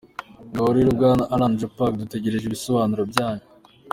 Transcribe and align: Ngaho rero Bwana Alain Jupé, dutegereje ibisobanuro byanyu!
Ngaho 0.49 0.69
rero 0.77 0.89
Bwana 0.97 1.23
Alain 1.33 1.53
Jupé, 1.59 1.83
dutegereje 1.99 2.45
ibisobanuro 2.47 3.03
byanyu! 3.11 3.45